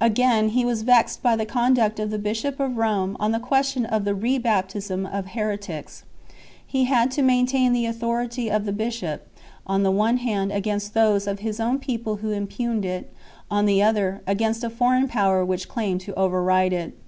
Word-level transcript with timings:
Again, 0.00 0.48
he 0.48 0.64
was 0.64 0.82
vexed 0.82 1.22
by 1.22 1.36
the 1.36 1.46
conduct 1.46 2.00
of 2.00 2.10
the 2.10 2.18
bishop 2.18 2.58
of 2.58 2.76
Rome 2.76 3.16
on 3.20 3.30
the 3.30 3.38
question 3.38 3.86
of 3.86 4.02
the 4.04 4.16
re 4.16 4.36
baptism 4.36 5.06
of 5.06 5.26
heretics^. 5.26 6.02
He 6.66 6.86
had 6.86 7.12
to 7.12 7.22
maintain 7.22 7.72
the 7.72 7.86
authority 7.86 8.50
of 8.50 8.64
the 8.64 8.72
bishop, 8.72 9.28
on 9.64 9.84
the 9.84 9.92
one 9.92 10.16
hand 10.16 10.50
against 10.50 10.92
those 10.92 11.28
of 11.28 11.38
his 11.38 11.60
own 11.60 11.78
people 11.78 12.16
who 12.16 12.32
impugned 12.32 12.84
it, 12.84 13.14
on 13.48 13.64
the 13.64 13.80
other, 13.80 14.22
against 14.26 14.64
a 14.64 14.70
foreign 14.70 15.06
power 15.06 15.44
which 15.44 15.68
claimed 15.68 16.00
to 16.00 16.14
override 16.16 16.72
it. 16.72 16.98